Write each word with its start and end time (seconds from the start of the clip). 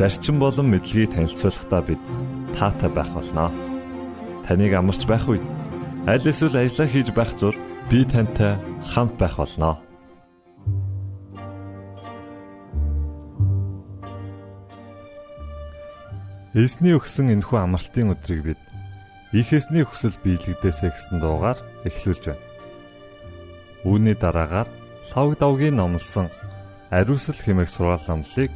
зарчим 0.00 0.40
болон 0.40 0.72
мэдлэгийг 0.72 1.12
танилцуулахдаа 1.12 1.82
бид 1.84 2.00
таатай 2.56 2.88
байх 2.88 3.12
болноо. 3.12 3.52
Таныг 4.48 4.72
амарч 4.72 5.04
байх 5.04 5.28
үед 5.28 5.44
аль 6.08 6.24
эсвэл 6.24 6.56
ажиллаа 6.56 6.88
хийж 6.88 7.12
байх 7.12 7.36
зур 7.36 7.52
би 7.92 8.08
тантай 8.08 8.56
хамт 8.88 9.20
байх 9.20 9.36
болноо. 9.36 9.76
Эсний 16.56 16.96
өгсөн 16.96 17.36
энэхүү 17.36 17.60
амралтын 17.60 18.16
өдрийг 18.16 18.56
бид 18.56 18.60
их 19.36 19.52
эсний 19.52 19.84
хүсэл 19.84 20.16
биелэгдээсэ 20.24 20.96
гэсэн 20.96 21.20
дуугаар 21.20 21.60
эхлүүлж 21.84 22.24
байна. 22.32 22.40
Үүний 23.84 24.16
дараагаар 24.16 24.68
лав 25.12 25.36
давгийн 25.36 25.76
номлосон 25.76 26.32
ариусл 26.88 27.36
хэмээх 27.36 27.68
сургаал 27.68 28.00
номлыг 28.08 28.48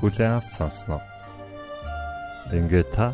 хүлээн 0.00 0.36
авч 0.38 0.50
сонсноо. 0.56 1.00
Ингээд 2.52 2.90
та 2.94 3.06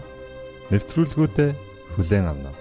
нэвтрүүлгүүдэд 0.70 1.54
хүлээн 1.96 2.26
авна. 2.30 2.52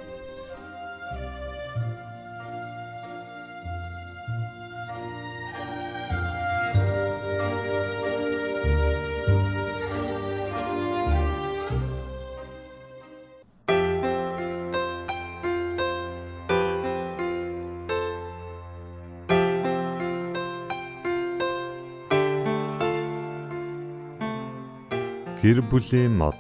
Бүлийн 25.70 26.18
мод 26.18 26.38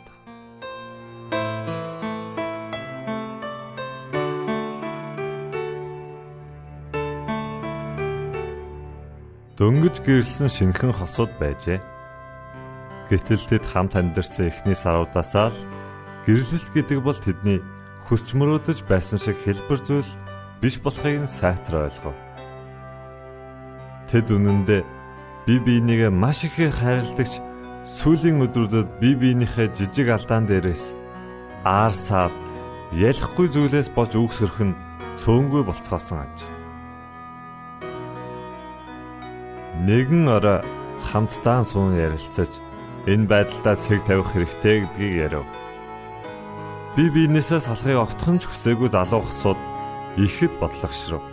Дөнгөж 9.59 9.99
гэрэлсэн 10.07 10.47
шинхэн 10.47 10.95
хосууд 10.95 11.35
байжээ. 11.35 11.83
Гэтэл 13.11 13.43
тэд 13.43 13.63
хамт 13.67 13.99
амьдарсан 13.99 14.47
эхний 14.47 14.71
саруудаасаа 14.71 15.51
л 15.51 15.59
гэрлэлт 16.23 16.71
гэдэг 16.71 17.03
бол 17.03 17.19
тэдний 17.19 17.59
хүсч 18.07 18.39
мөрөөдөж 18.39 18.87
байсан 18.87 19.19
шиг 19.19 19.35
хэлбэр 19.43 19.83
зүйл 19.83 20.11
биш 20.63 20.79
болохыг 20.79 21.27
нь 21.27 21.27
сайтар 21.27 21.91
ойлгов. 21.91 22.15
Тэд 24.07 24.31
үнэндээ 24.31 24.81
бие 25.43 25.59
биенийгээ 25.59 26.07
маш 26.07 26.47
ихээр 26.47 26.71
хайрладагч 26.79 27.43
сүүлийн 27.87 28.43
өдрүүдэд 28.43 28.99
бие 28.99 29.15
биенийхээ 29.15 29.71
жижиг 29.71 30.11
алдаан 30.11 30.47
дээрээс 30.47 30.95
аар 31.63 31.93
саад 31.95 32.35
ялахгүй 32.91 33.47
зүйлээс 33.47 33.89
болж 33.95 34.13
үгсөрөх 34.19 34.59
нь 34.67 34.79
цөөнгүй 35.15 35.63
болцгоосон 35.63 36.19
аж. 36.27 36.37
Нэгэн 39.87 40.27
орой 40.27 40.59
хамтдаа 41.07 41.63
суун 41.63 41.95
ярилцаж 41.95 42.51
энэ 43.07 43.31
байдлаа 43.31 43.75
цэг 43.79 44.03
тавих 44.03 44.27
хэрэгтэй 44.35 44.83
гэдгийг 44.83 45.15
ярив. 45.31 45.47
Би 46.99 47.07
биенээсээ 47.07 47.63
салахыг 47.63 48.03
огтхон 48.03 48.43
ч 48.43 48.51
хүсээгүй 48.51 48.91
залуу 48.91 49.23
хсууд 49.23 49.59
ихэд 50.19 50.51
бодлогошров. 50.59 51.23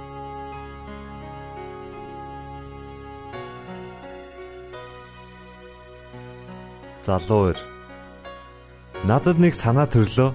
Залуу 7.06 7.54
ир. 7.54 7.58
Надад 9.06 9.38
нэг 9.38 9.54
санаа 9.54 9.86
төрлөө. 9.86 10.34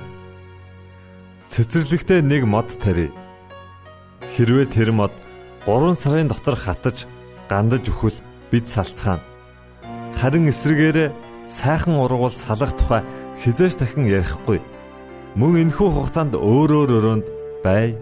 Цэцэрлэгтээ 1.51 2.23
нэг 2.23 2.47
мод 2.47 2.71
тарья. 2.79 3.11
Хэрвээ 4.31 4.71
тэр 4.71 4.95
мод 4.95 5.11
3 5.67 5.91
сарын 5.99 6.31
дотор 6.31 6.55
хатаж 6.55 7.03
гандаж 7.51 7.91
өхвөл 7.91 8.15
бид 8.47 8.71
салцгаана. 8.71 9.19
Харин 10.15 10.47
эсрэгээрээ 10.47 11.11
сайхан 11.51 11.99
ургуул 11.99 12.31
салах 12.31 12.71
тухай 12.79 13.03
хизээш 13.43 13.75
дахин 13.75 14.07
ярихгүй. 14.07 14.63
Мөн 15.35 15.67
энэхүү 15.67 15.89
хугацаанд 15.91 16.39
өөрөөр 16.39 16.89
өрөөнд 16.95 17.27
бай 17.67 17.99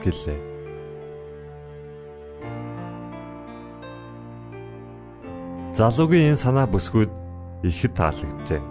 гэлээ. 0.00 0.40
Залуугийн 5.76 6.32
энэ 6.32 6.42
санаа 6.42 6.66
бүсгүйд 6.66 7.27
ихэд 7.62 7.92
таалагджээ. 7.98 8.62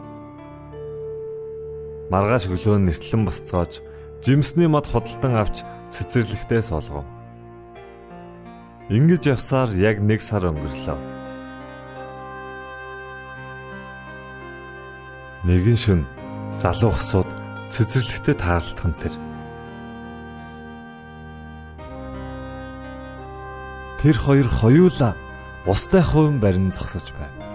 Маргааш 2.07 2.47
өглөө 2.47 2.77
нэртлэн 2.87 3.27
босцоож 3.27 3.83
жимсний 4.23 4.67
мод 4.71 4.87
худалдан 4.87 5.35
авч 5.35 5.67
цэцэрлэгтээ 5.91 6.61
суулгав. 6.63 7.03
Ингиж 8.87 9.27
явсаар 9.27 9.75
яг 9.75 9.99
нэг 9.99 10.23
сар 10.23 10.47
өнгөрлөө. 10.47 10.99
Нэгэн 15.43 15.75
шөн 15.75 16.01
залуу 16.63 16.95
хсууд 16.95 17.29
цэцэрлэгтээ 17.71 18.35
таарлтхан 18.39 18.95
тэр. 18.95 19.13
Тэр 23.99 24.15
хоёр 24.15 24.47
хоёулаа 24.47 25.13
устай 25.67 26.03
хувин 26.03 26.39
барин 26.39 26.71
зогсож 26.71 27.11
байв. 27.19 27.46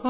За 0.00 0.08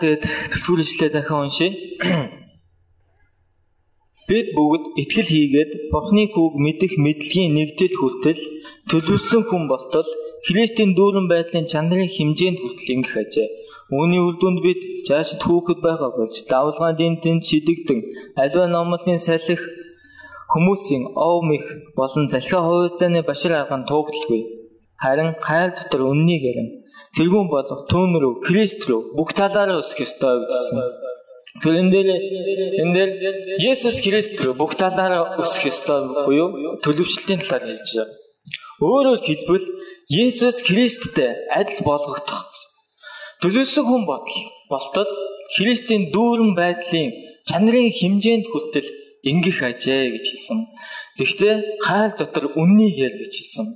тэгээд 0.00 0.24
төлөвлөжлээ 0.48 1.10
дахин 1.12 1.44
уншия. 1.44 1.76
Бид 4.28 4.46
бүгд 4.56 4.84
итгэл 4.96 5.28
хийгээд 5.28 5.92
Бурхны 5.92 6.32
хүүг 6.32 6.56
мэдэх 6.56 6.96
мэдлэгийн 6.96 7.52
нэгдэл 7.52 7.94
хүртэл 8.00 8.57
төлөвлөсөн 8.90 9.42
хүн 9.48 9.64
болтол 9.72 10.08
Христийн 10.46 10.90
дүүрэн 10.98 11.26
байдлын 11.32 11.66
чанарын 11.72 12.10
хэмжээнд 12.16 12.58
хүртэл 12.60 12.94
ингэх 12.94 13.16
ажээ. 13.22 13.48
Үүний 13.96 14.20
үр 14.26 14.36
дүнд 14.40 14.60
бид 14.66 14.80
жаашд 15.08 15.40
хүүхэд 15.44 15.80
байгаа 15.86 16.10
болж 16.18 16.36
давлгаан 16.52 16.96
дэнтэнд 17.00 17.42
шидэгдэн 17.48 18.00
аливаа 18.42 18.68
номлын 18.68 19.20
салхих 19.26 19.62
хүмүүсийн 20.52 21.04
ов 21.28 21.40
мэх 21.50 21.64
болон 21.98 22.24
залхиа 22.32 22.60
хувьдааны 22.64 23.20
башир 23.30 23.52
арган 23.56 23.82
туугдалгүй. 23.90 24.42
Харин 25.02 25.30
хайр 25.46 25.70
дотор 25.76 26.02
үннийг 26.12 26.42
ярина 26.50 26.72
тэрүүн 27.16 27.48
болох 27.54 27.80
түүн 27.90 28.12
рүү 28.22 28.34
Крист 28.46 28.80
рүү 28.88 29.00
бүх 29.18 29.30
талаараа 29.38 29.80
өсөх 29.82 30.00
ёстой 30.06 30.44
гэсэн. 30.44 30.78
Тэр 31.62 31.74
энэ 31.80 31.90
дээр 31.94 32.08
энэ 32.82 32.92
дээр 32.96 33.10
Есүс 33.70 33.98
Христ 34.04 34.36
рүү 34.42 34.54
бүх 34.60 34.72
талаараа 34.80 35.40
өсөх 35.42 35.64
ёстой 35.72 35.98
буюу 36.26 36.78
төлөвчлөлтийн 36.84 37.40
талаар 37.42 37.64
хэлж 37.68 37.88
байгаа. 37.96 38.17
Өөрөөр 38.78 39.20
хэлбэл 39.26 39.66
Есүс 40.06 40.62
Христтэй 40.62 41.34
адил 41.50 41.82
болгогдох. 41.82 42.46
Төлөвсөн 43.42 43.84
хүн 43.90 44.02
бодол 44.06 44.38
болтол 44.70 45.10
Христийн 45.58 46.14
дүүрэн 46.14 46.54
байдлын 46.54 47.10
чанарын 47.48 47.90
хэмжээнд 47.98 48.46
хүртэл 48.46 48.88
ингэх 49.30 49.58
ажээ 49.66 50.14
гэж 50.14 50.24
хэлсэн. 50.30 50.58
Гэхдээ 51.18 51.54
хайр 51.82 52.10
дотор 52.14 52.54
үннийг 52.54 52.94
яар 53.02 53.14
гэж 53.18 53.32
хэлсэн. 53.34 53.66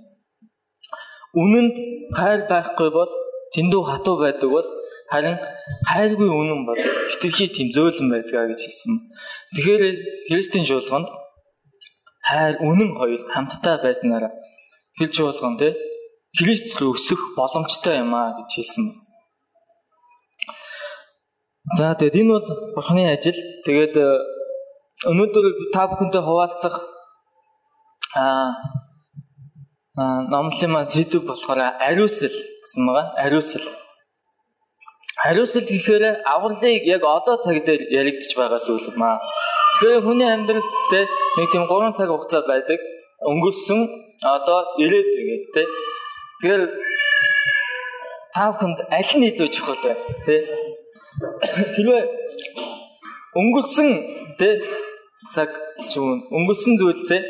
Үнэнд 1.34 1.74
хайр 2.14 2.40
байхгүй 2.46 2.90
бол 2.94 3.10
Тэндүү 3.52 3.82
хатуу 3.84 4.16
байдаг 4.22 4.48
бол 4.48 4.68
харин 5.12 5.36
хайргүй 5.90 6.30
үнэн 6.30 6.62
бол 6.64 6.80
хитрхи 7.12 7.50
тийм 7.52 7.68
зөөлөн 7.74 8.08
байдгаа 8.14 8.48
гэж 8.48 8.60
хэлсэн. 8.64 8.92
Тэгэхээр 9.54 9.82
Христийн 10.30 10.64
жуулганд 10.64 11.10
хайр 12.28 12.54
үнэн 12.64 12.90
хоёр 12.96 13.22
хамтдаа 13.34 13.76
байснараа 13.84 14.32
тэр 14.98 15.10
жуулган 15.16 15.56
те 15.58 15.72
Христ 16.32 16.78
рүү 16.80 16.94
өсөх 16.96 17.20
боломжтой 17.36 17.98
юм 18.00 18.14
аа 18.16 18.32
гэж 18.38 18.50
хэлсэн. 18.56 18.86
За 21.76 21.92
тэгээд 21.94 22.20
энэ 22.24 22.32
бол 22.32 22.46
Бурхны 22.74 23.04
ажил. 23.12 23.36
Тэгээд 23.68 23.94
э, 24.00 24.08
өнөөдөр 25.12 25.44
та 25.76 25.86
бүхэнтэй 25.92 26.22
хуваалцах 26.24 26.74
аа 28.16 28.56
номлын 30.32 30.72
маань 30.72 30.88
сэдв 30.88 31.20
болохоор 31.28 31.60
ариусэл 31.76 32.32
гэсэн 32.32 32.82
байгаа. 32.88 33.12
Ариусэл. 33.24 33.66
Ариусэл 35.28 35.68
гэхээр 35.68 36.24
авралыг 36.24 36.82
яг 36.88 37.04
одоо 37.04 37.36
цаг 37.44 37.60
дээр 37.60 37.92
яригдчих 38.00 38.40
байгаа 38.40 38.64
зүйл 38.64 38.88
юм 38.88 39.02
аа. 39.04 39.20
Тэгэхээр 39.76 40.04
хүний 40.08 40.28
амьдралд 40.32 40.68
нэг 41.36 41.48
тийм 41.52 41.68
3 41.68 41.92
цаг 41.92 42.08
хугацаа 42.08 42.42
байдаг. 42.48 42.80
Өнгөрсөн 43.20 43.80
одоо 44.22 44.58
ирээд 44.78 45.08
ингээд 45.20 45.44
тий. 45.54 45.66
Тэгэхээр 46.38 46.62
та 48.34 48.42
бүхэнд 48.54 48.78
аль 48.90 49.12
нь 49.18 49.28
илүү 49.30 49.48
чухал 49.50 49.80
вэ? 49.82 49.92
Тий. 50.26 50.40
Хэрвээ 51.74 52.02
өнгөрсөн 53.40 53.88
тий 54.38 54.54
цаг 55.34 55.50
зүүн 55.92 56.30
өнгөрсөн 56.36 56.74
зүйл 56.78 57.02
тий 57.10 57.22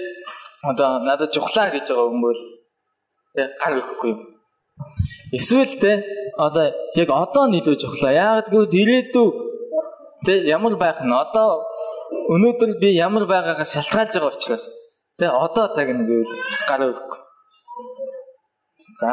одоо 0.62 1.00
надад 1.06 1.32
жухлаа 1.34 1.72
гэж 1.72 1.88
байгаа 1.90 2.10
юм 2.12 2.20
бол 2.22 2.40
тэг 3.34 3.48
гар 3.60 3.72
өгөхгүй 3.80 4.10
юм. 4.14 4.20
Эсвэл 5.32 5.74
тэ 5.80 5.92
одоо 6.36 6.70
яг 6.94 7.08
одоо 7.10 7.44
нийлүүлж 7.48 7.82
явахлаа. 7.88 8.12
Яагаад 8.12 8.48
гэвэл 8.52 8.78
ирээдүй 8.82 9.28
тэ 10.26 10.32
ямар 10.56 10.76
байх 10.76 11.00
нь 11.02 11.12
одоо 11.24 11.66
өнөөдөр 12.32 12.78
би 12.78 12.88
ямар 13.06 13.24
байгаагаа 13.26 13.66
шалтгаалж 13.66 14.12
байгаа 14.14 14.32
учраас 14.36 14.64
тэ 15.18 15.26
одоо 15.44 15.66
цаг 15.74 15.88
нь 15.92 16.06
гэвэл 16.08 16.32
бас 16.50 16.62
гар 16.68 16.80
өгөхгүй. 16.88 17.20
За 19.00 19.12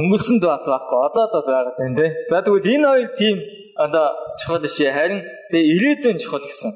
өнгөрсөн 0.00 0.38
дат 0.40 0.64
байхгүй 0.66 0.98
одоо 1.08 1.22
одоо 1.28 1.42
байгаа 1.46 1.74
тань 1.78 1.96
тэ. 1.98 2.06
За 2.30 2.36
тэгвэл 2.42 2.72
энэ 2.74 2.86
хоёр 2.90 3.10
тийм 3.20 3.36
одоо 3.84 4.06
чухал 4.38 4.64
шээ 4.76 4.92
харин 4.96 5.20
тэ 5.50 5.58
ирээдүйн 5.74 6.18
чухал 6.22 6.44
гэсэн. 6.46 6.72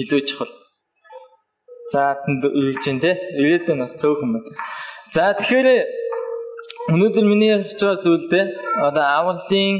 Илүү 0.00 0.20
чухал. 0.28 0.52
За 1.92 2.02
тэнд 2.22 2.42
үйлж 2.58 2.84
дээ 2.84 3.00
тэ. 3.04 3.12
Ирээдүйн 3.40 3.78
бас 3.82 3.94
цөөхөн 4.00 4.30
байна. 4.34 4.50
За 5.14 5.34
тэгэхээр 5.38 5.68
өнөөдөр 6.92 7.24
миний 7.28 7.50
ярьж 7.56 7.70
байгаа 7.78 8.02
зүйл 8.04 8.26
те 8.32 8.40
одоо 8.88 9.04
авралын 9.18 9.76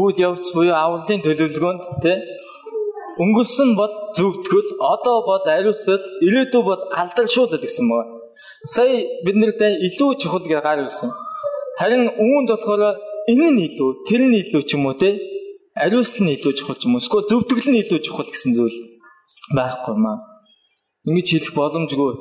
үйл 0.00 0.16
явц 0.28 0.46
буюу 0.54 0.74
авралын 0.74 1.20
төлөвлөгөөнд 1.26 1.82
те 2.04 2.12
өнгөрсөн 3.22 3.76
бол 3.80 3.92
зөвтгөл 4.16 4.68
одоо 4.92 5.16
бол 5.28 5.44
ариусэл 5.56 6.02
ирээдүй 6.26 6.62
бол 6.62 6.80
алдаршуулал 7.00 7.60
гэсэн 7.60 7.86
байна. 7.90 8.12
сая 8.64 9.04
бид 9.24 9.36
нарт 9.36 9.60
илүү 9.60 10.10
чухал 10.22 10.44
гэж 10.46 10.62
гар 10.62 10.80
ирсэн. 10.86 11.10
Харин 11.80 12.04
үүнд 12.24 12.48
болохоор 12.52 12.82
энэ 13.32 13.48
нь 13.50 13.62
илүү, 13.66 13.90
тэр 14.06 14.22
нь 14.28 14.38
илүү 14.42 14.62
ч 14.68 14.70
юм 14.76 14.86
уу 14.86 14.94
те 14.94 15.18
ариусл 15.84 16.22
нь 16.22 16.34
илүү 16.36 16.52
чухал 16.58 16.78
ч 16.78 16.86
юм 16.86 16.94
уу 16.94 17.02
эсвэл 17.02 17.28
зөвтгөл 17.30 17.68
нь 17.70 17.80
илүү 17.82 18.00
чухал 18.06 18.28
гэсэн 18.30 18.52
зүйл 18.56 18.76
байхгүй 19.56 19.96
маа. 19.98 20.18
Ингэж 21.06 21.26
хэлэх 21.32 21.54
боломжгүй. 21.58 22.12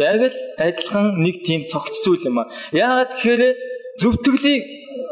Яг 0.00 0.22
л 0.32 0.38
адилхан 0.56 1.06
нэг 1.24 1.36
тийм 1.44 1.68
цогц 1.68 2.00
зүйл 2.04 2.24
юм 2.30 2.40
аа. 2.40 2.48
Яагаад 2.72 3.10
тэгэхээр 3.20 3.42
зөвтгөлийг 4.00 4.64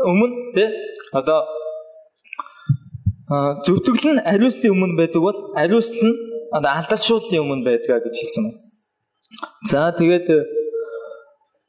өмнө 0.08 0.54
те 0.56 0.64
одоо 1.12 1.44
зөвтгөл 3.28 4.16
нь 4.16 4.24
ариуслын 4.32 4.72
өмнө 4.72 4.96
байдаг 5.00 5.20
бол 5.20 5.38
ариусл 5.62 6.00
нь 6.08 6.16
алдаршууллын 6.56 7.42
өмнө 7.44 7.64
байдаг 7.68 8.00
гэж 8.04 8.16
хэлсэн 8.20 8.44
юм. 8.48 8.54
За 9.70 9.92
тэгээд 9.92 10.26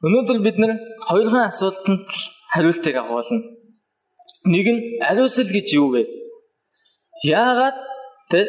өнөөдөр 0.06 0.38
бид 0.40 0.56
нэр 0.56 0.72
хоёрхан 1.08 1.44
асуултанд 1.52 2.08
хариултыг 2.52 2.96
агуулна. 2.96 3.44
Нэг 4.48 4.66
нь 4.72 4.80
ариусл 5.04 5.52
гэж 5.52 5.68
юу 5.76 5.92
вэ? 5.92 6.08
Яагаад 7.28 7.76
тэ 8.32 8.48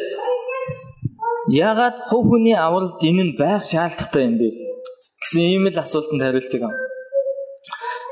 яагаад 1.52 1.96
хувь 2.08 2.28
хүний 2.32 2.56
авралд 2.56 2.96
энэ 3.04 3.24
нь 3.28 3.36
байх 3.36 3.60
шаардлагатай 3.68 4.24
юм 4.24 4.36
бэ? 4.40 4.48
гэсэн 5.20 5.40
ийм 5.52 5.68
л 5.68 5.78
асуултанд 5.84 6.22
хариултыг 6.24 6.62
ав. 6.64 6.72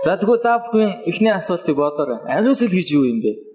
За 0.04 0.16
тэгвэл 0.20 0.44
та 0.44 0.60
бүхэн 0.60 1.08
эхний 1.08 1.32
асуултыг 1.32 1.76
бодоорой. 1.76 2.20
Ариусл 2.28 2.68
гэж 2.68 2.88
юу 2.92 3.08
юм 3.08 3.24
бэ? 3.24 3.49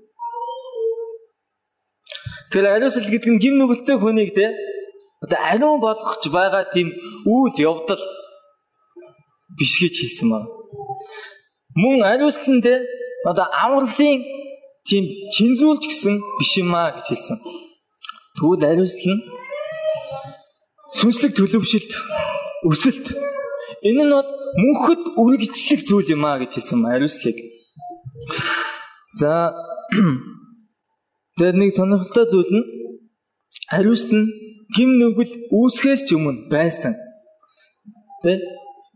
Тэгэхээр 2.56 2.72
ариусл 2.72 3.12
гэдэг 3.12 3.32
нь 3.36 3.42
гим 3.44 3.56
нүгэлтэй 3.60 4.00
хүнийг 4.00 4.32
те 4.32 4.48
одоо 5.20 5.40
ариун 5.44 5.84
болгохч 5.84 6.32
байгаа 6.32 6.64
тийм 6.72 6.88
үйл 7.28 7.52
явдал 7.60 8.00
биш 9.60 9.76
гэж 9.84 9.96
хэлсэн 10.00 10.32
байна. 10.32 10.48
Мөн 11.76 12.00
ариусл 12.08 12.48
нь 12.56 12.64
те 12.64 12.80
одоо 13.28 13.52
авралын 13.52 14.24
тийм 14.88 15.04
чинзүүлж 15.36 15.84
гисэн 15.84 16.16
биш 16.40 16.52
юм 16.64 16.72
аа 16.72 16.96
гэж 16.96 17.08
хэлсэн. 17.12 17.38
Тэгвэл 18.40 18.64
ариусл 18.72 19.04
нь 19.04 19.20
сүнслэг 20.96 21.36
төлөвшөлт 21.36 21.92
өсөлт 22.72 23.06
энэ 23.84 24.00
нь 24.00 24.16
бол 24.16 24.30
мөнхөд 24.64 25.02
үргэлжлэх 25.20 25.84
зүйл 25.84 26.08
юм 26.16 26.24
аа 26.24 26.40
гэж 26.40 26.56
хэлсэн 26.56 26.80
ариуслыг. 26.88 27.36
За 29.20 29.52
тэгээд 31.38 31.58
нэг 31.60 31.70
сонирхолтой 31.76 32.26
зүйл 32.32 32.52
нь 32.58 32.66
ариусл 33.78 34.12
нь 34.20 34.32
гим 34.76 34.90
нүгэл 35.00 35.34
үүсгээс 35.60 36.02
ч 36.08 36.10
өмнө 36.18 36.48
байсан. 36.54 36.94
Тэ 38.24 38.32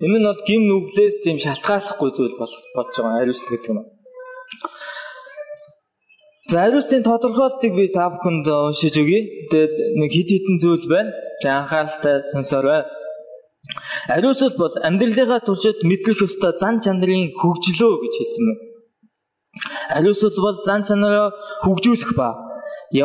энэ 0.04 0.18
нь 0.20 0.28
бол 0.28 0.42
гим 0.48 0.62
нүглээс 0.68 1.16
тийм 1.24 1.38
шалтгааллахгүй 1.44 2.10
зүйл 2.16 2.36
болж 2.40 2.54
байгаа 2.76 3.22
ариусл 3.22 3.50
гэдэг 3.52 3.72
юм. 3.72 3.80
За 6.50 6.66
ариустын 6.66 7.04
тодорхойлтыг 7.06 7.72
би 7.78 7.86
та 7.94 8.10
бүхэнд 8.10 8.48
уншиж 8.50 8.96
өгье. 8.98 9.22
Тэгээд 9.52 9.74
нэг 10.00 10.10
хит 10.16 10.30
хитэн 10.34 10.58
зүйл 10.64 10.86
байна. 10.90 11.12
За 11.44 11.50
анхааралтай 11.62 12.16
сонсоорой. 12.32 12.82
Ариусл 14.16 14.56
бол 14.58 14.74
амьдралынхаа 14.88 15.46
туршид 15.46 15.86
мэдлэх 15.86 16.26
ёстой 16.26 16.54
зан 16.58 16.82
чанарын 16.84 17.30
хөгжлөө 17.38 17.94
гэж 18.02 18.14
хэлсэн 18.18 18.44
байна. 18.48 18.69
Ариусл 19.98 20.36
бол 20.46 20.58
зан 20.68 20.82
чанараа 20.88 21.30
хөгжүүлэх 21.66 22.12
ба 22.20 22.30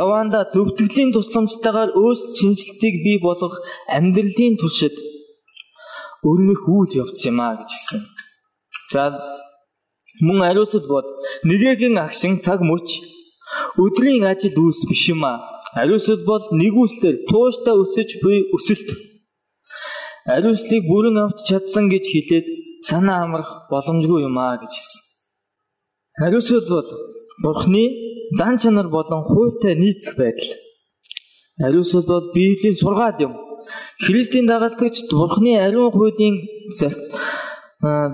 яванда 0.01 0.41
зөвтгөлийн 0.53 1.11
тусламжтайгаар 1.13 1.91
өөс 2.03 2.21
шинжилтийг 2.39 2.95
бий 3.05 3.19
болгох 3.27 3.55
амьдралын 3.97 4.55
туршид 4.61 4.97
өрнөх 6.29 6.63
үйл 6.75 6.91
явц 7.03 7.21
юм 7.31 7.39
а 7.47 7.57
гэж 7.59 7.71
хэлсэн. 7.73 8.03
За 8.93 9.03
мөн 10.27 10.41
ариусл 10.51 10.87
бол 10.95 11.07
нэгэгийн 11.49 11.97
агшин 12.05 12.35
цаг 12.45 12.61
мөч 12.71 12.89
Өдрийн 13.85 14.23
ажил 14.31 14.55
үүс 14.65 14.81
биш 14.89 15.03
юм 15.15 15.23
аа. 15.27 15.43
Ариусл 15.81 16.23
бол 16.31 16.45
нэгүслэр 16.61 17.17
тууштай 17.29 17.75
өсөж 17.83 18.11
буй 18.23 18.37
өсөлт. 18.57 18.89
Ариуслыг 20.35 20.83
бүрэн 20.91 21.19
авч 21.25 21.39
чадсан 21.49 21.91
гэж 21.93 22.05
хэлээд 22.13 22.47
санаа 22.87 23.19
амрах 23.27 23.51
боломжгүй 23.71 24.21
юм 24.29 24.39
аа 24.39 24.55
гэж 24.63 24.73
хэлсэн. 24.75 25.04
Ариусл 26.19 26.61
бол 26.69 26.89
Бурхны 27.43 27.85
зан 28.39 28.59
чанар 28.59 28.89
болон 28.89 29.25
хуультай 29.25 29.75
нийцэх 29.75 30.17
байдал. 30.17 30.53
Ариусл 31.59 32.03
бол 32.07 32.33
Библийн 32.35 32.77
сургаал 32.77 33.19
юм. 33.19 33.35
Христийн 34.01 34.47
дагалдагч 34.47 35.09
Бурхны 35.11 35.59
ариун 35.59 35.91
хуулийн 35.91 36.37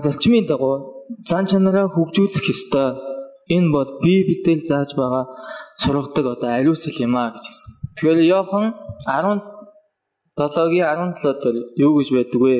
залчмын 0.03 0.45
дагуу 0.47 1.05
зан 1.29 1.45
чанараа 1.45 1.87
хөгжүүлэх 1.89 2.49
ёстой 2.49 3.11
Энэ 3.55 3.71
бол 3.75 3.89
Библиэл 3.99 4.63
зааж 4.65 4.95
байгаа 4.95 5.25
сургадаг 5.81 6.25
одоо 6.33 6.49
ариусл 6.57 6.95
юм 7.05 7.15
а 7.17 7.33
гэж 7.33 7.43
хэлсэн. 7.47 7.71
Тэгэхээр 7.95 8.19
Иохан 8.31 8.65
17-гийн 10.37 10.87
17 10.87 11.43
дээр 11.43 11.57
юу 11.85 11.91
гэж 11.99 12.09
байдаг 12.15 12.41
вэ? 12.41 12.55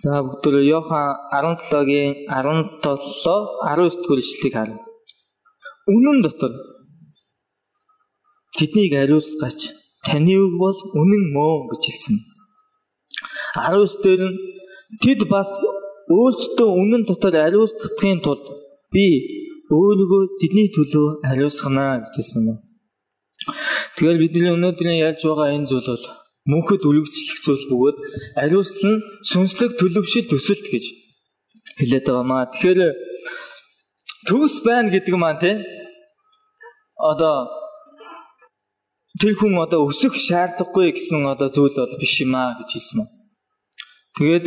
За 0.00 0.22
бүгдөө 0.24 0.62
Иохан 0.64 1.08
17-гийн 1.28 2.12
17 2.32 2.84
19 2.88 3.98
дугаар 4.00 4.20
ишлэгийг 4.22 4.54
харна. 4.56 4.78
Үнэн 5.94 6.18
дотор 6.24 6.52
тэднийг 8.56 8.92
ариусгаач 9.02 9.60
таны 10.06 10.34
үг 10.44 10.54
бол 10.62 10.78
үнэн 11.00 11.22
мөө 11.34 11.54
гэж 11.70 11.82
хэлсэн. 11.86 12.16
19 13.60 14.04
дээр 14.04 14.22
нь 14.28 14.38
тэд 15.02 15.20
бас 15.34 15.50
өөрсдөө 16.18 16.68
үнэн 16.82 17.02
дотор 17.10 17.34
ариусгахын 17.46 18.20
тулд 18.24 18.44
би 18.94 19.04
өөрийгөө 19.76 20.22
тэдний 20.40 20.68
төлөө 20.76 21.08
хариуцгана 21.28 21.84
гэж 22.02 22.14
хэлсэн 22.16 22.42
байна. 22.46 22.62
Тэгэхээр 23.92 24.18
бидний 24.22 24.52
өнөөдрийн 24.56 25.02
ярьж 25.08 25.20
байгаа 25.28 25.48
энэ 25.56 25.68
зүйл 25.70 25.88
бол 25.92 26.04
мөнхөд 26.50 26.82
үлэгчлэх 26.88 27.38
зүйл 27.44 27.64
бөгөөд 27.70 27.96
ариусл 28.42 28.82
нь 28.90 29.02
сүнслэг 29.30 29.70
төлөвшил 29.80 30.26
төсөлт 30.28 30.66
гэж 30.72 30.84
хэлээд 31.78 32.04
байгаа 32.06 32.26
маа. 32.30 32.50
Тэгэхээр 32.52 32.80
төгс 34.28 34.54
байна 34.66 34.92
гэдэг 34.94 35.14
маань 35.18 35.40
те 35.42 35.52
одоо 37.10 37.36
тэр 39.20 39.34
хүн 39.38 39.54
одоо 39.64 39.80
өсөх 39.90 40.14
шаардлагагүй 40.26 40.92
гэсэн 40.96 41.24
одоо 41.32 41.48
зүйл 41.54 41.76
бол 41.78 42.00
биш 42.00 42.14
юм 42.24 42.34
аа 42.34 42.56
гэж 42.58 42.68
хэлсэн 42.72 42.96
маа. 42.98 43.10
Тэгээд 44.18 44.46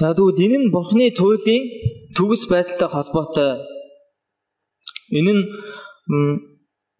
За 0.00 0.14
тэгвэл 0.16 0.40
энэ 0.44 0.58
нь 0.60 0.72
Бурхны 0.72 1.12
туйлын 1.12 1.62
төгс 2.16 2.42
байдалтай 2.48 2.88
холбоотой. 2.88 3.52
Энэ 5.18 5.32
нь 5.36 5.44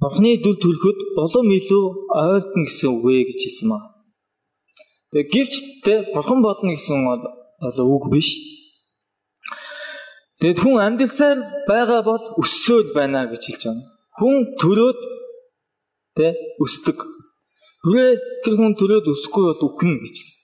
Бурхны 0.01 0.31
дүр 0.41 0.57
төрхөд 0.65 0.99
улам 1.21 1.49
илүү 1.59 1.85
ойртон 2.09 2.63
гэсэн 2.65 2.89
үг 2.89 3.05
ээ 3.13 3.25
гэж 3.29 3.41
хэлсэн 3.45 3.69
маа. 3.69 3.83
Тэгээ 5.13 5.29
гэвч 5.33 5.55
тэ 5.85 5.95
Бурхан 6.15 6.41
болно 6.41 6.73
гэсэн 6.73 7.05
одоо 7.69 7.85
үг 7.85 8.09
биш. 8.09 8.29
Тэгэд 10.41 10.59
хүн 10.65 10.81
амьдралсаар 10.81 11.39
байгаа 11.69 12.01
бол 12.09 12.25
өссөөл 12.41 12.97
байна 12.97 13.29
гэж 13.29 13.43
хэлж 13.45 13.63
байна. 13.69 13.85
Хүн 14.17 14.37
төрөөд 14.57 15.01
тэ 16.17 16.27
өсдөг. 16.65 16.99
Хүрээ 17.85 18.11
тэр 18.45 18.55
хүн 18.57 18.73
төрөөд 18.81 19.05
өсөхгүй 19.13 19.45
бол 19.53 19.63
үхнэ 19.69 20.01
гэж 20.01 20.17
хэлсэн. 20.17 20.41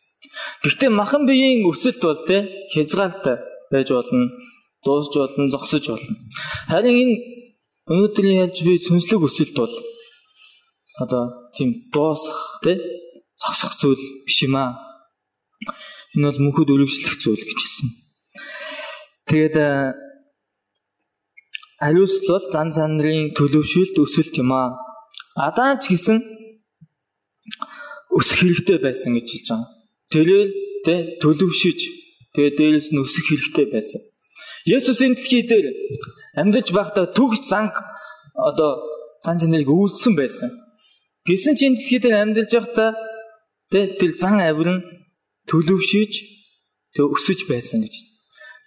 Гэхдээ 0.69 0.91
махан 0.93 1.25
биеийн 1.25 1.65
өсөлт 1.65 2.01
бол 2.05 2.21
тэ 2.29 2.45
хязгаартай 2.77 3.41
байж 3.73 3.89
болно, 3.89 4.29
дуусж 4.85 5.13
болно, 5.17 5.49
зогсож 5.49 5.85
болно. 5.89 6.13
Харин 6.69 6.97
энэ 7.03 7.17
өнөөдрийн 7.91 8.41
ялж 8.45 8.59
буй 8.67 8.79
сүнслэг 8.83 9.23
өсөлт 9.29 9.55
бол 9.59 9.75
одоо 11.03 11.25
тийм 11.55 11.71
дуусах 11.95 12.59
тэ 12.65 12.73
зогсох 13.39 13.73
зүйл 13.81 14.03
биш 14.27 14.39
юм 14.47 14.57
аа. 14.59 14.71
Энэ 16.15 16.27
бол 16.27 16.43
мөнхөд 16.45 16.73
үргэлжлэх 16.75 17.15
зүйл 17.23 17.45
гэж 17.47 17.59
хэлсэн. 17.63 17.89
Тэгээд 19.31 19.57
ариусл 21.87 22.27
бол 22.33 22.47
зан 22.55 22.69
занрын 22.75 23.31
төлөвшөлт 23.39 23.95
өсөлт 24.03 24.35
юм 24.43 24.51
аа. 24.51 24.75
Адам 25.37 25.79
ч 25.79 25.95
гэсэн 25.95 26.19
өсөх 28.19 28.39
хэрэгтэй 28.41 28.79
байсан 28.83 29.15
гэж 29.15 29.27
хэлж 29.31 29.49
байгаа. 29.53 29.71
Тэрээр 30.13 30.49
тэ 30.87 30.95
төлөвшөж 31.23 31.81
тэгээ 32.35 32.53
дээрээс 32.59 32.89
нь 32.91 33.03
өсөх 33.05 33.25
хэрэгтэй 33.29 33.67
байсан. 33.71 34.01
Есүс 34.67 34.99
энэ 35.05 35.15
дэлхий 35.15 35.45
дээр 35.47 35.67
амьдарч 36.41 36.69
байхдаа 36.73 37.07
төгс 37.17 37.41
занг 37.51 37.75
одоо 38.49 38.71
цан 39.25 39.37
чанарыг 39.41 39.69
үйлдсэн 39.69 40.15
байсан. 40.21 40.51
Гэсэн 41.29 41.55
чинь 41.59 41.77
дэлхий 41.77 42.01
дээр 42.01 42.17
амьдарч 42.23 42.53
байхдаа 42.55 42.91
тэ 43.73 43.97
тэр 43.99 44.13
зан 44.23 44.37
авир 44.41 44.69
нь 44.77 44.87
төлөвшөж 45.51 46.13
тэгээ 46.95 47.13
өсөж 47.15 47.41
байсан 47.51 47.81
гэж. 47.83 47.95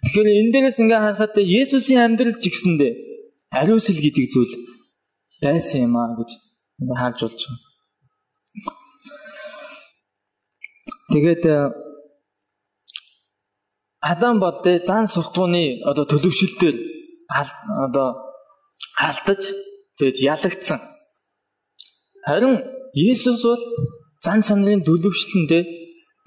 Тэгэхээр 0.02 0.28
энэ 0.40 0.52
дээрээс 0.52 0.78
ингээ 0.82 1.00
харахад 1.04 1.34
Есүсийн 1.36 2.00
амьдрал 2.04 2.36
ч 2.42 2.44
гэсэндээ 2.52 2.92
ариусл 3.60 4.00
гэдэг 4.00 4.26
зүйл 4.32 4.52
байсан 5.42 5.78
юм 5.86 5.94
аа 5.96 6.16
гэж 6.18 6.30
харж 7.00 7.18
болж 7.22 7.40
байгаа. 7.46 7.70
Тэгээд 11.12 11.42
Адам 14.00 14.40
бол 14.40 14.56
зан 14.88 15.04
суртууны 15.06 15.84
одоо 15.84 16.04
төлөвшөлтөөр 16.08 16.76
одоо 17.30 18.08
алдаж 18.98 19.42
тэгээд 19.98 20.18
ялагдсан. 20.32 20.80
Харин 22.26 22.54
Иесус 22.94 23.42
бол 23.46 23.62
зан 24.24 24.42
чанарын 24.42 24.82
төлөвшлөндөө 24.88 25.62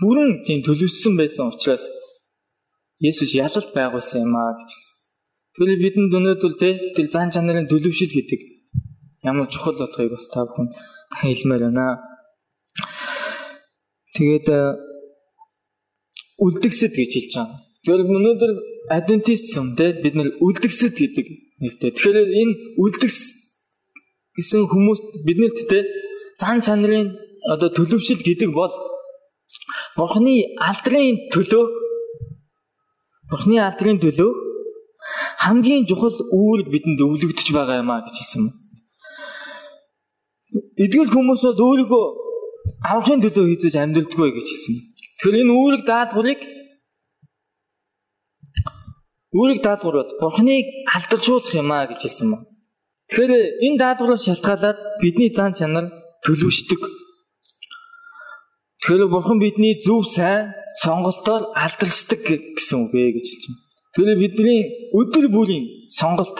бүрэн 0.01 0.31
тийм 0.45 0.59
төлөвшсөн 0.67 1.13
байсан 1.19 1.51
учраас 1.51 1.83
Иесус 3.03 3.31
ялалт 3.35 3.69
байгуулсан 3.75 4.23
юм 4.25 4.35
аа 4.39 4.55
гэж 4.57 4.69
хэлсэн. 4.71 4.97
Тэгвэл 5.53 5.83
бидэнд 5.85 6.13
өнөөдөр 6.17 6.53
тэр 6.95 7.07
зан 7.11 7.29
чанарын 7.35 7.67
төлөвшил 7.67 8.11
гэдэг 8.15 8.41
ямар 9.27 9.47
чухал 9.51 9.75
болохыг 9.77 10.11
бас 10.15 10.25
та 10.33 10.47
бүхэн 10.47 10.67
хэлмээр 11.21 11.63
байна. 11.67 11.87
Тэгээд 14.15 14.47
үлдгэсэд 16.45 16.93
гэж 16.95 17.11
хэлж 17.13 17.33
байгаа. 17.35 17.59
Тэгэхээр 17.83 18.15
өнөөдөр 18.17 18.51
адвентистсм 18.89 19.75
те 19.77 19.93
бид 20.03 20.15
нар 20.15 20.29
үлдгэсэд 20.43 20.93
гэдэг 20.97 21.27
нэртэй. 21.63 21.91
Тэгэхээр 21.91 22.17
энэ 22.41 22.53
үлдгэс 22.83 23.17
гэсэн 24.37 24.67
хүмүүс 24.67 24.99
биднэрт 25.23 25.59
те 25.69 25.79
зан 26.41 26.59
чанарын 26.65 27.15
одоо 27.53 27.69
төлөвшил 27.69 28.19
гэдэг 28.23 28.51
бол 28.51 28.73
Бурхны 29.95 30.57
алдрын 30.57 31.29
төлөө 31.33 31.65
Бурхны 33.29 33.61
алдрын 33.61 34.01
төлөө 34.01 34.31
хамгийн 35.43 35.85
чухал 35.85 36.17
үүрэг 36.17 36.67
бидэнд 36.73 36.99
өвлөгдөж 37.05 37.47
байгаа 37.53 37.81
юм 37.83 37.91
а 37.93 38.03
гэж 38.05 38.15
хэлсэн. 38.19 38.45
Эдгээр 40.83 41.09
хүмүүс 41.13 41.41
бол 41.45 41.61
өөрийгөө 41.67 42.05
аврахын 42.89 43.21
төлөө 43.21 43.45
хийж 43.53 43.75
амьдралдаггүй 43.77 44.31
гэж 44.33 44.47
хэлсэн. 44.49 44.75
Тэгэхээр 45.19 45.41
энэ 45.43 45.53
үүрэг 45.53 45.81
даалгаврыг 45.85 46.41
үүрэг 49.33 49.59
даалгаврууд 49.65 50.09
Бурхныг 50.21 50.65
алдаршуулах 50.95 51.53
юм 51.53 51.69
а 51.73 51.89
гэж 51.89 51.99
хэлсэн 52.05 52.27
ба. 52.31 52.37
Тэгэхээр 53.09 53.33
энэ 53.65 53.79
даалгавраас 53.81 54.25
шалтгаалаад 54.25 54.79
бидний 55.01 55.29
зан 55.33 55.51
чанар 55.57 55.85
төлөвшдөг. 56.25 56.81
Тэгэхээр 58.79 59.09
Бурхан 59.09 59.39
бидний 59.41 59.75
зөв 59.81 60.05
сайн 60.05 60.53
сонголтоор 60.83 61.51
алдаршдаг 61.55 62.21
гэсэн 62.25 62.77
үг 62.85 62.93
ээ 62.93 63.15
гэж 63.17 63.25
хэлж 63.31 63.43
байна. 63.47 63.61
Тэгэхээр 63.93 64.21
бидний 64.23 64.59
өдөр 64.99 65.25
бүрийн 65.35 65.65
сонголт 65.89 66.37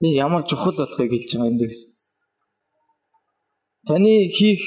ямар 0.00 0.42
чухал 0.48 0.76
болохыг 0.78 1.10
хэлж 1.12 1.30
байгаа 1.34 1.50
юм 1.50 1.58
дээрээс. 1.58 1.82
Таны 3.86 4.12
хийх 4.36 4.62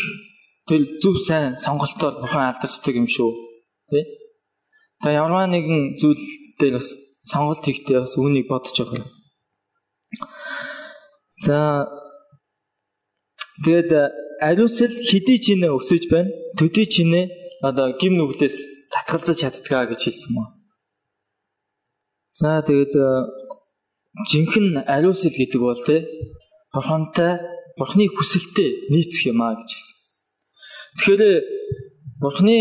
тэр 0.67 0.81
зөв 1.01 1.15
сайн 1.27 1.57
сонголтоор 1.57 2.21
Бурхан 2.21 2.53
алдаршдаг 2.53 2.95
юм 2.95 3.07
шүү. 3.07 3.31
Тэ? 3.89 4.01
Та 5.01 5.11
ямар 5.11 5.47
нэгэн 5.49 5.97
зүйл 5.99 6.21
дээр 6.59 6.75
бас 6.77 6.91
сонголт 7.29 7.63
хийхдээ 7.65 7.99
бас 8.01 8.13
үүнийг 8.17 8.47
бодож 8.49 8.77
байгаа. 8.81 9.05
За 11.45 11.57
тэгээд 13.65 13.89
ариусл 14.41 14.93
хэдий 15.09 15.37
чинээ 15.45 15.71
өсөж 15.77 16.03
байна. 16.09 16.33
Төдий 16.57 16.87
чинээ 16.89 17.25
одоо 17.61 17.93
гим 18.01 18.17
нүглээс 18.17 18.57
татгалзаж 18.93 19.37
чаддгаа 19.41 19.85
гэж 19.89 20.01
хэлсэн 20.05 20.31
мөн. 20.33 20.47
За 22.33 22.61
тэгээд 22.67 22.93
жинхэнэ 24.29 24.81
ариусл 24.89 25.29
гэдэг 25.29 25.61
бол 25.61 25.81
тэ 25.85 26.09
бурхантай 26.73 27.37
бурхны 27.77 28.09
хүсэлтэд 28.09 28.91
нийцэх 28.91 29.31
юм 29.31 29.41
а 29.45 29.55
гэж 29.55 29.69
хэлсэн. 29.71 29.97
Тэгэхээр 30.97 31.23
бурхны 32.21 32.57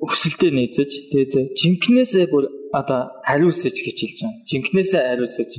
хүсэлтэд 0.00 0.52
нийцэж 0.56 0.90
тэгээд 1.12 1.32
жинхнээсээ 1.60 2.26
бүр 2.32 2.44
одоо 2.72 3.10
ариусаж 3.26 3.76
гэж 3.84 3.96
хэлж 4.00 4.18
байгаа. 4.22 4.46
Жинхнээсээ 4.50 5.02
ариусаж. 5.12 5.50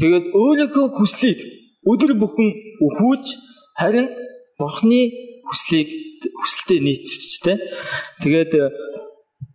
Тэгээд 0.00 0.26
өөрийнхөө 0.36 0.86
хүслийг 0.98 1.40
өдөр 1.86 2.12
бүхэн 2.20 2.48
өхүүлж 2.86 3.26
харин 3.80 4.08
Бурхны 4.58 5.00
хүслийг 5.48 5.88
хүсэлтэд 6.40 6.80
нийцэж 6.82 7.22
тэ. 7.44 7.60
Тэгээд 8.24 8.52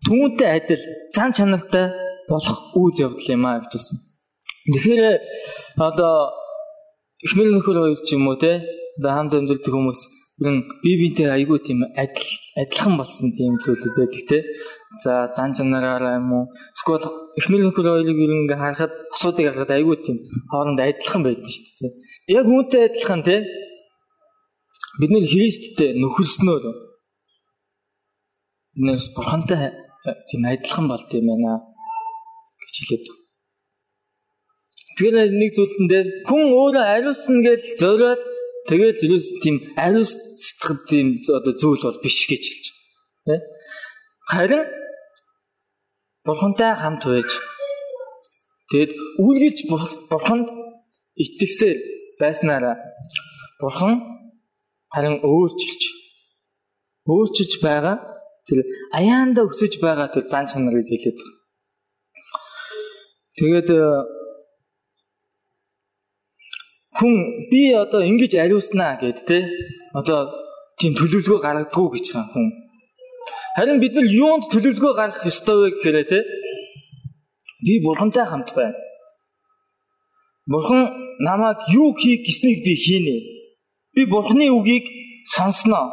түүнтэй 0.06 0.50
адил 0.58 0.84
зан 1.14 1.34
чанартай 1.36 1.92
болох 2.30 2.74
үйл 2.78 2.96
явдал 3.06 3.34
юм 3.34 3.46
а 3.46 3.60
гэжсэн. 3.60 3.98
Тэгэхээр 4.72 5.06
одоо 5.78 6.32
эхнэр 7.26 7.50
нөхөр 7.54 7.78
хоёр 7.82 8.00
ч 8.06 8.16
юм 8.16 8.30
уу 8.30 8.38
те 8.38 8.62
одоо 8.98 9.12
хамт 9.12 9.34
амьдардаг 9.34 9.74
хүмүүс 9.74 10.02
ер 10.42 10.52
нь 10.54 10.62
бие 10.82 10.96
биентэй 11.02 11.30
айгүй 11.38 11.60
тийм 11.62 11.80
адил 12.04 12.30
адилхан 12.62 12.94
болсон 12.98 13.28
тийм 13.38 13.54
зүйл 13.64 13.84
байдаг 13.98 14.24
те. 14.30 14.38
За 15.04 15.30
зан 15.36 15.54
чанараараа 15.58 16.18
юм 16.22 16.30
уу 16.38 16.46
эсвэл 16.76 17.06
эхнэр 17.40 17.62
нөхөр 17.64 17.88
хоёрыг 17.94 18.18
ер 18.26 18.32
нь 18.34 18.42
ингээ 18.44 18.62
харахад 18.64 18.94
асуудыг 19.14 19.46
харахад 19.48 19.72
айгүй 19.78 19.98
тийм 20.02 20.18
хоорондоо 20.52 20.86
адилхан 20.90 21.22
байдаг 21.24 21.48
шүү 21.54 21.66
дээ. 21.80 21.94
Яг 22.38 22.46
үүнтэй 22.50 22.82
адилхан 22.90 23.22
те 23.28 23.36
бид 25.00 25.12
нэр 25.14 25.26
Христтэй 25.32 25.90
нөхөрснөөр 26.02 26.64
биднээс 28.74 29.06
бурхантай 29.16 29.62
тийм 30.28 30.42
адилхан 30.52 30.86
болд 30.92 31.10
юм 31.20 31.28
байна 31.30 31.54
гэж 32.62 32.74
хэлээд. 32.80 33.06
Тэгэхээр 34.98 35.16
нэг 35.40 35.52
зүйлтэн 35.56 35.88
дээр 35.92 36.08
хүн 36.28 36.44
өөрөө 36.62 36.86
ариусна 36.96 37.40
гэж 37.48 37.62
зориод 37.82 38.22
тэгээд 38.72 38.98
юус 39.04 39.28
тийм 39.44 39.56
ариусдах 39.86 40.80
тийм 40.88 41.08
одоо 41.38 41.54
зүйл 41.62 41.84
бол 41.84 42.00
биш 42.04 42.20
гэж 42.32 42.44
хэлж 42.48 42.66
байна. 43.28 43.44
Харин 44.32 44.64
бурхантай 46.26 46.72
хамт 46.80 47.04
байж 47.12 47.30
тэгэд 48.72 48.92
үргэлж 49.26 49.60
бурханд 50.12 50.48
итгэсээр 51.24 51.78
байснараа 52.22 52.76
бурхан 53.60 53.94
харин 54.94 55.16
өөрчилж 55.32 55.82
өөрчилж 57.12 57.54
байгаа 57.68 57.98
тэр 58.48 58.60
аяанда 59.00 59.42
өсөж 59.50 59.74
байгаа 59.84 60.08
тэр 60.14 60.24
зан 60.32 60.46
чанарыг 60.52 60.88
хэлээд. 60.88 61.20
Тэгээд 63.38 63.70
хүн 67.02 67.50
би 67.50 67.74
одоо 67.74 68.02
ингэж 68.06 68.38
ариуснаа 68.38 68.94
гэд 69.02 69.26
те 69.26 69.38
одоо 70.00 70.30
тийм 70.78 70.94
төлөвлөгөө 70.94 71.40
гаргадгүй 71.42 71.88
гэж 71.98 72.06
байгаа 72.14 72.30
хүн. 72.34 72.48
Харин 73.58 73.82
бид 73.82 73.94
нар 73.98 74.06
юунд 74.06 74.46
төлөвлөгөө 74.54 74.94
гаргах 75.00 75.26
ёстой 75.32 75.58
вэ 75.62 75.68
гэхээр 75.74 75.98
те 76.12 76.20
би 77.66 77.74
бурхантай 77.86 78.26
хамт 78.30 78.50
байна. 78.58 78.78
Бурхан 80.52 80.82
намайг 81.28 81.58
юу 81.74 81.90
хийх 82.02 82.22
гэснийг 82.26 82.60
би 82.66 82.74
хийнэ. 82.86 83.18
Би 83.96 84.06
бурхны 84.06 84.46
үгийг 84.58 84.86
сонсноо. 85.34 85.88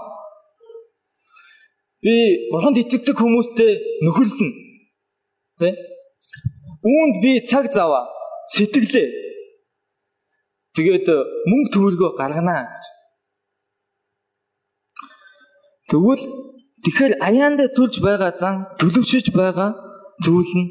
Би 2.04 2.14
бурханд 2.52 2.76
итгэдэг 2.82 3.16
хүмүүстэй 3.18 3.72
нөхөрлөн. 4.04 4.50
Тэ? 5.60 5.68
Үүнд 6.92 7.14
би 7.22 7.30
цаг 7.50 7.72
заваа, 7.74 8.06
сэтгэлээ. 8.54 9.08
Тэгээд 10.78 11.06
мөнгө 11.50 11.68
төгрөгөө 11.74 12.10
гарганаа 12.14 12.70
гэж. 12.70 12.82
Тэгвэл 15.90 16.22
тэгэхээр 16.86 17.12
аяанда 17.18 17.66
төлж 17.74 17.98
байгаа 17.98 18.30
зан, 18.38 18.54
төлөвшөж 18.78 19.34
байгаа 19.34 19.74
зүйл 20.22 20.52
нь 20.60 20.70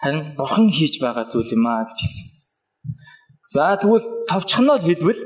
харин 0.00 0.32
бурхан 0.40 0.72
хийж 0.72 0.94
байгаа 1.04 1.28
зүйл 1.28 1.52
юм 1.52 1.68
аа 1.68 1.84
гэж 1.84 1.98
хэлсэн. 2.00 2.28
За 3.52 3.76
тэгвэл 3.76 4.06
товчхоноор 4.30 4.80
хэлбэл 4.80 5.20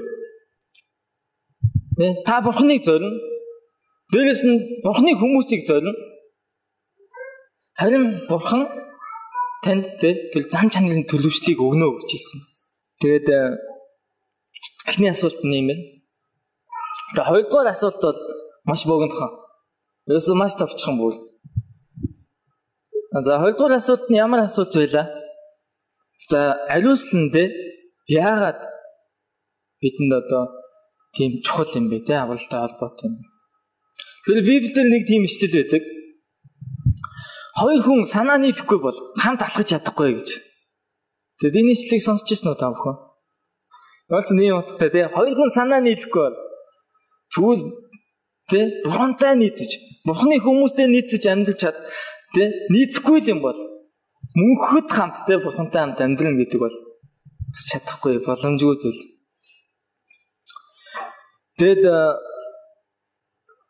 та 2.27 2.35
бурханыг 2.43 2.83
зорино. 2.83 3.15
Дээрээс 4.11 4.43
нь 4.43 4.83
бурханы 4.83 5.15
хүмүүсийг 5.15 5.63
зорино. 5.71 5.95
Харин 7.79 8.27
бурхан 8.27 8.67
танд 9.63 9.87
тэр 10.03 10.45
зан 10.51 10.67
чанарын 10.73 11.07
төлөвшлийг 11.07 11.63
өгнө 11.63 11.87
гэж 11.95 12.11
хэлсэн. 12.11 12.41
Тэгээд 13.01 13.27
э, 13.29 13.41
эхний 14.91 15.11
асуулт 15.15 15.41
нь 15.47 15.55
юм 15.61 15.67
байна. 15.71 15.85
Тэгээд 17.15 17.29
хоёрдугаар 17.31 17.69
асуулт 17.71 18.01
бол 18.03 18.19
маш 18.69 18.83
богинохон. 18.91 19.31
Ерөөсөө 20.11 20.37
маш 20.37 20.53
товчхон 20.59 20.97
бүр. 20.99 21.15
За 23.27 23.39
хоёрдугаар 23.43 23.79
асуулт 23.79 24.07
нь 24.11 24.21
ямар 24.25 24.41
асуулт 24.45 24.75
байлаа? 24.75 25.07
За 26.31 26.41
ариуслан 26.75 27.31
дээр 27.35 27.51
яагаад 28.07 28.59
бидэнд 29.83 30.13
одоо 30.21 30.43
тийм 31.15 31.43
чухал 31.45 31.71
юм 31.79 31.87
бэ 31.91 31.99
те 32.07 32.15
авралтай 32.19 32.61
холбоотой 32.61 33.07
юм. 33.11 33.15
Тэгэхээр 34.27 34.49
Библиэлд 34.51 34.91
нэг 34.93 35.03
тийм 35.11 35.23
ишлэл 35.25 35.57
байдаг. 35.59 35.83
Хоёр 37.61 37.81
хүн 37.83 38.01
санаа 38.15 38.39
нийлэхгүй 38.39 38.79
бол 38.83 38.99
хамт 39.23 39.43
алхаж 39.43 39.67
чадахгүй 39.71 40.15
гэж. 40.15 40.29
Тэгээд 41.41 41.59
энэ 41.61 41.73
ишлэлийг 41.75 42.03
сонсч 42.05 42.27
ирсэн 42.31 42.53
үү 42.53 42.61
та 42.61 42.71
бүхэн? 42.71 43.10
Уулз 44.11 44.31
нэг 44.35 44.55
утгатай 44.59 44.91
тий. 44.91 45.05
Хоёр 45.15 45.35
хүн 45.39 45.51
санаа 45.55 45.81
нийлэхгүй 45.81 46.23
бол 46.27 46.39
тэгвэл 47.33 47.63
Тэ? 48.51 48.83
Бурхантай 48.83 49.39
нийцэж, 49.39 50.03
Бурханы 50.03 50.43
хүмүүстэй 50.43 50.91
нийцэж 50.91 51.23
амьдрах 51.31 51.59
чад 51.63 51.77
тэ? 52.35 52.51
Нийцэхгүй 52.75 53.23
юм 53.31 53.47
бол 53.47 53.55
мөнхөд 54.35 54.91
хамт 54.91 55.23
тэ 55.23 55.39
Бурхантай 55.39 55.87
хамт 55.87 56.03
амьдрах 56.03 56.35
гэдэг 56.35 56.59
бол 56.59 56.77
бас 57.55 57.63
чадахгүй 57.71 58.19
боломжгүй 58.27 58.75
зүйл. 58.83 59.03
Тэгэд 61.63 61.87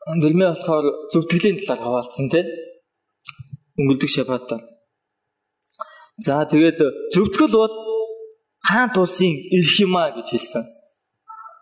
Нэрмээ 0.00 0.48
болохоор 0.56 0.86
зөвтгөлийн 1.12 1.60
талаар 1.60 1.80
хаваалцсан 1.84 2.26
тийм 2.32 2.48
өнгөрдөг 3.76 4.08
шабатаар. 4.08 4.64
За 6.24 6.48
тэгээд 6.48 6.80
зөвтгөл 7.12 7.52
бол 7.52 7.74
хаан 8.68 8.90
тулсын 8.94 9.32
эрх 9.56 9.74
юмаа 9.86 10.08
гэж 10.16 10.28
хэлсэн. 10.30 10.64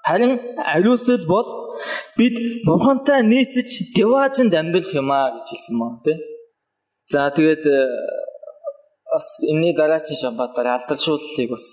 Харин 0.09 0.33
ариусл 0.75 1.25
бол 1.33 1.47
бид 2.19 2.35
бурхантай 2.67 3.21
нийцэж 3.23 3.69
деваажинд 3.97 4.53
амьдрах 4.61 4.91
юмаа 5.03 5.27
гэж 5.35 5.47
хэлсэн 5.51 5.75
мөн 5.79 5.93
тийм. 6.05 6.19
За 7.13 7.31
тэгээд 7.37 7.65
бас 9.13 9.27
энэний 9.51 9.75
дараагийн 9.81 10.21
шабатаар 10.23 10.69
алдаршууллыг 10.77 11.51
бас 11.55 11.67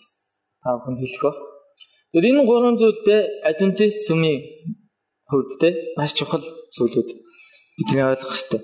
та 0.63 0.69
бүхэн 0.77 0.95
хэлэх 1.01 1.23
ба. 1.25 1.31
Тэгэхээр 2.11 2.29
энэ 2.29 2.47
гурван 2.49 2.75
зүйлдээ 2.79 3.21
адвентист 3.49 3.99
сүмийн 4.07 4.39
хувьд 5.29 5.51
те 5.61 5.67
маш 5.97 6.11
чухал 6.17 6.43
зүйлүүд 6.75 7.09
бидний 7.77 8.05
ойлгох 8.07 8.31
хэрэгтэй. 8.31 8.61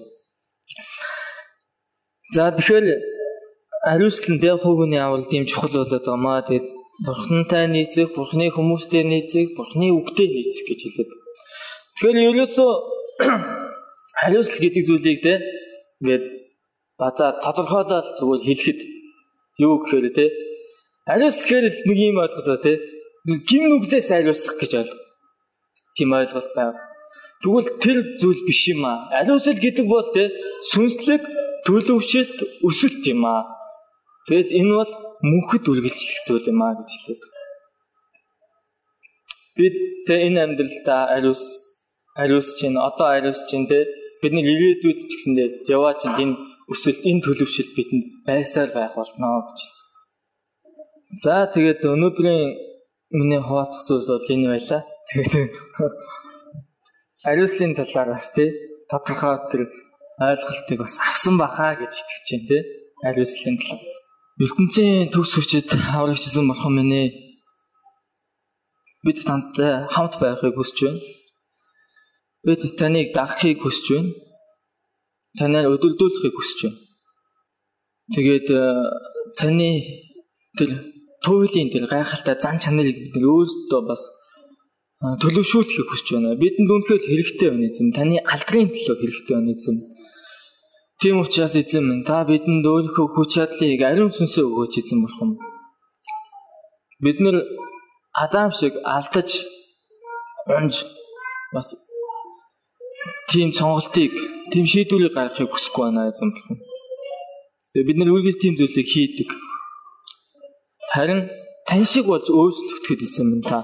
За 2.35 2.51
тэгэхээр 2.55 2.85
ариуслан 3.85 4.37
дээр 4.39 4.57
хүүгний 4.61 5.01
авал 5.01 5.25
тийм 5.25 5.45
чухал 5.45 5.71
болоод 5.71 5.91
байгаамаа. 5.91 6.45
Тэгээд 6.45 6.67
бурхнтай 7.05 7.65
нийцэх, 7.67 8.13
бурхны 8.13 8.51
хүмүүстэй 8.53 9.03
нийцэх, 9.03 9.57
бурхны 9.57 9.89
үгтэй 9.97 10.27
нийцэх 10.29 10.65
гэж 10.69 10.79
хэлээд. 10.85 11.11
Тэгэхээр 11.97 12.17
ерөөсөө 12.29 12.71
ариусл 14.25 14.57
гэдэг 14.61 14.83
зүйлийг 14.85 15.19
те 15.25 15.33
ингээд 16.01 16.25
базаа 17.01 17.41
тодорхойлоод 17.41 18.07
зүгээр 18.21 18.41
хэлэхэд 18.45 18.79
юу 19.65 19.81
гэхээр 19.81 20.07
те 20.13 20.25
ариусл 21.09 21.41
гэхээр 21.41 21.65
нэг 21.89 21.97
юм 21.97 22.17
ойлгохоо 22.21 22.57
те 22.61 22.73
гим 23.49 23.63
нүглээс 23.69 24.09
ариусгах 24.13 24.57
гэж 24.61 24.71
ойлго 24.81 24.97
тийм 25.97 26.13
ойлголт 26.13 26.51
байв. 26.55 26.75
Тэгвэл 27.41 27.69
тэр 27.81 27.97
зүйл 28.21 28.41
биш 28.45 28.61
юм 28.69 28.85
аа. 28.85 29.09
Ариусэл 29.19 29.57
гэдэг 29.57 29.85
бол 29.89 30.07
тэ 30.13 30.29
сүнслэг 30.69 31.21
төлөвшөлт 31.65 32.37
өсөлт 32.61 33.03
юм 33.09 33.25
аа. 33.25 33.60
Тэгэд 34.27 34.49
энэ 34.59 34.73
бол 34.79 34.91
мөнхөд 35.29 35.65
үргэлжлэх 35.71 36.19
зүйл 36.25 36.49
юм 36.51 36.61
аа 36.61 36.77
гэж 36.77 36.89
хэлээд. 36.93 37.23
Бид 39.57 39.75
тэ 40.05 40.13
энэ 40.27 40.39
амьдралдаа 40.45 41.01
ариус 41.17 41.43
ариус 42.21 42.47
чинь 42.59 42.77
одоо 42.77 43.07
ариус 43.17 43.41
чинь 43.49 43.65
тэ 43.71 43.89
бидний 44.21 44.45
ирээдүйд 44.45 44.99
ч 45.09 45.11
гэсэндээ 45.17 45.47
яваа 45.75 45.93
чинь 45.97 46.17
энэ 46.23 46.35
өсөлт 46.73 47.01
энэ 47.09 47.23
төлөвшөлт 47.25 47.73
бидэнд 47.77 48.05
байсаар 48.27 48.69
байх 48.77 48.93
болно 48.95 49.27
гэж. 49.47 49.59
За 51.23 51.49
тэгээд 51.53 51.81
өнөөдрийн 51.93 52.43
миний 53.17 53.41
хуваалцах 53.43 53.83
зүйл 53.87 54.07
бол 54.07 54.33
энэ 54.33 54.47
байлаа. 54.53 54.81
Тэгээд 55.09 55.33
ариуслын 57.29 57.73
талаар 57.75 58.09
бас 58.15 58.25
тий 58.35 58.49
тодорхой 58.89 59.35
тэр 59.51 59.61
ойлголтыг 60.27 60.77
бас 60.79 60.95
авсан 61.09 61.35
бахаа 61.41 61.73
гэж 61.81 61.93
итгэж 61.99 62.27
байна 62.29 62.47
тий 62.49 62.61
ариуслын 63.09 63.57
талаар. 63.59 64.00
Ертөнцийн 64.39 65.11
төгс 65.11 65.31
хүчит 65.35 65.69
аврагч 65.75 66.23
эзэн 66.29 66.47
болох 66.47 66.69
минь 66.71 67.11
бид 69.03 69.19
тантай 69.27 69.87
хамт 69.93 70.13
байхыг 70.21 70.55
хүсэж 70.55 70.77
байна. 70.85 71.01
Бид 72.45 72.61
таныг 72.79 73.07
дагахыг 73.17 73.59
хүсэж 73.61 73.87
байна. 73.91 74.11
Танаар 75.37 75.73
өдөлдүүлэхийг 75.73 76.35
хүсэж 76.37 76.59
байна. 76.63 76.79
Тэгээд 78.13 78.47
цааны 79.37 79.69
тэр 80.57 80.69
туйлын 81.23 81.69
тэр 81.73 81.85
гайхалтай 81.91 82.35
зан 82.43 82.57
чанарыг 82.63 82.97
бид 83.13 83.23
өөрсдөө 83.23 83.81
бас 83.89 84.01
төлөвшүүлэхийг 85.21 85.87
хүсэж 85.89 86.07
байна. 86.13 86.37
Бидэнд 86.37 86.69
үнэхээр 86.69 87.01
хэрэгтэй 87.07 87.49
байна 87.49 87.67
эзэм. 87.69 87.89
Таны 87.97 88.15
алдрын 88.33 88.69
төлөө 88.69 88.95
хэрэгтэй 89.01 89.33
байна 89.37 89.51
эзэм. 89.55 89.77
Тийм 91.01 91.17
учраас 91.17 91.55
эзэм 91.57 92.05
та 92.05 92.21
бидэнд 92.29 92.65
өөрийнхөө 92.73 93.07
хүч 93.13 93.29
чадлыг 93.33 93.81
ариун 93.89 94.13
сүнсээ 94.13 94.45
өгөөч 94.45 94.73
эзэм 94.81 94.99
бурхан. 95.01 95.31
Бид 97.01 97.17
нэр 97.23 97.37
Адам 98.23 98.49
шиг 98.53 98.73
алдаж 98.85 99.29
унж 100.45 100.85
бас 101.53 101.67
тийм 103.31 103.49
сонголтыг, 103.49 104.13
тийм 104.51 104.65
шийдвэрийг 104.71 105.13
гаргахыг 105.17 105.49
хүсэхгүй 105.49 105.83
байна 105.85 106.11
эзэм 106.13 106.29
бурхан. 106.35 106.57
Тэгээ 107.73 107.87
бид 107.89 107.97
нар 107.97 108.13
үргэлж 108.13 108.37
тийм 108.37 108.53
зүйлийг 108.59 108.87
хийдэг. 108.93 109.29
Харин 110.93 111.21
тань 111.65 111.87
шиг 111.91 112.05
болж 112.11 112.29
өөрчлөгдөхэд 112.29 113.01
эзэм 113.07 113.29
та 113.49 113.57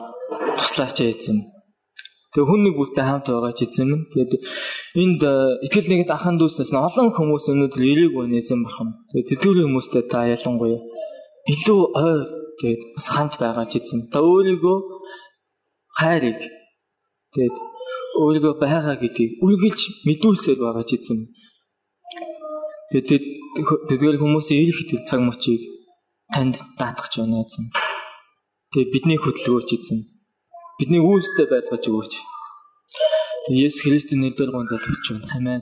туслаач 0.57 0.97
эзэм. 1.05 1.56
Тэгээ 2.37 2.53
хүн 2.53 2.61
нэг 2.69 2.75
бүртээ 2.77 3.01
хамт 3.01 3.27
байгаа 3.33 3.53
ч 3.57 3.65
эзэм. 3.65 4.13
Тэгээд 4.13 4.31
энд 5.01 5.21
э, 5.25 5.57
итгэл 5.65 5.89
нэгт 5.89 6.13
ахын 6.13 6.37
дүүснээс 6.37 6.69
нь 6.69 6.77
олон 6.77 7.09
хүмүүс 7.17 7.49
өнөөдөр 7.49 7.81
ирээг 7.81 8.13
байна 8.13 8.37
эзэм 8.37 8.61
бахан. 8.61 8.93
Тэгээд 9.09 9.29
тэтгэврийн 9.41 9.65
хүмүүстэй 9.73 10.05
та 10.05 10.29
ялангуяа 10.29 10.77
илүү 11.49 11.81
ой 11.97 12.17
тэгээд 12.61 12.81
бас 12.93 13.07
хамт 13.09 13.41
байгаа 13.41 13.65
ч 13.65 13.81
эзэм. 13.81 14.13
Та 14.13 14.21
өөрийгөө 14.21 14.77
хайрыг 15.97 16.39
тэгээд 17.33 17.55
өөрийгөө 18.21 18.53
байгаа 18.61 19.01
гэдгийг 19.01 19.41
үргэлж 19.41 19.81
мэдүүлсээр 20.05 20.61
байгаа 20.61 20.85
ч 20.85 21.01
эзэм. 21.01 21.19
Тэгээд 22.93 23.25
тэдгээр 23.89 24.21
хүмүүсийн 24.21 24.61
ирэх 24.61 24.85
тэр 24.85 25.01
цаг 25.09 25.25
мөчийг 25.25 25.65
танд 26.29 26.61
даатгах 26.77 27.09
ч 27.09 27.17
байна 27.17 27.41
эзэм. 27.41 27.73
Тэгээ 28.77 28.93
бидний 28.93 29.17
хөдөлгөөч 29.17 29.73
эзэм 29.73 30.16
бидний 30.77 31.01
үүстэй 31.01 31.49
байлгаж 31.49 31.83
өгөөч. 31.89 32.13
Есүс 33.49 33.81
Христийн 33.81 34.21
нэрээр 34.21 34.51
гон 34.53 34.69
залбирч 34.69 35.05
байна. 35.09 35.27
Амен. 35.37 35.61